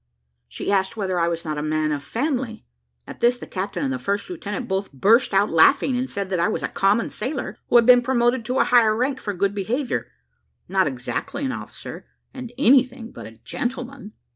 She 0.47 0.71
asked 0.71 0.97
whether 0.97 1.19
I 1.19 1.27
was 1.27 1.45
not 1.45 1.59
a 1.59 1.61
man 1.61 1.91
of 1.91 2.01
family; 2.03 2.65
at 3.05 3.19
this 3.19 3.37
the 3.37 3.45
captain 3.45 3.93
and 3.93 4.01
first 4.01 4.31
lieutenant 4.31 4.67
both 4.67 4.91
burst 4.91 5.31
out 5.31 5.51
laughing, 5.51 5.95
and 5.95 6.09
said 6.09 6.31
that 6.31 6.39
I 6.39 6.47
was 6.47 6.63
a 6.63 6.67
common 6.67 7.11
sailor 7.11 7.59
who 7.67 7.75
had 7.75 7.85
been 7.85 8.01
promoted 8.01 8.43
to 8.45 8.57
a 8.57 8.63
higher 8.63 8.95
rank 8.95 9.19
for 9.19 9.35
good 9.35 9.53
behaviour 9.53 10.11
not 10.67 10.87
exactly 10.87 11.45
an 11.45 11.51
officer, 11.51 12.07
and 12.33 12.51
anything 12.57 13.11
but 13.11 13.27
a 13.27 13.37
gentleman. 13.45 14.13